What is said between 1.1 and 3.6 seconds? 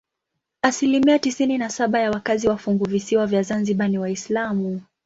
tisini na saba ya wakazi wa funguvisiwa vya